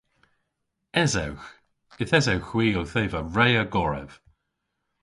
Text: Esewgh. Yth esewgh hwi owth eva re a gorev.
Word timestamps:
Esewgh. 1.01 1.45
Yth 2.01 2.15
esewgh 2.17 2.47
hwi 2.49 2.67
owth 2.79 2.95
eva 3.03 3.19
re 3.35 3.47
a 3.63 3.65
gorev. 3.73 4.11